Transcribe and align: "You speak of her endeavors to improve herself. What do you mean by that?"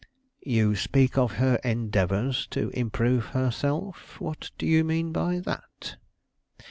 "You 0.47 0.75
speak 0.75 1.15
of 1.15 1.33
her 1.33 1.57
endeavors 1.63 2.47
to 2.47 2.69
improve 2.71 3.27
herself. 3.37 4.19
What 4.19 4.49
do 4.57 4.65
you 4.65 4.83
mean 4.83 5.11
by 5.11 5.37
that?" 5.41 5.97